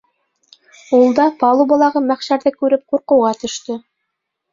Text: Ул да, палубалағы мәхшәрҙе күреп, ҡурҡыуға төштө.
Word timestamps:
Ул 0.99 1.03
да, 1.19 1.25
палубалағы 1.43 2.01
мәхшәрҙе 2.05 2.53
күреп, 2.55 2.87
ҡурҡыуға 2.95 3.35
төштө. 3.43 3.77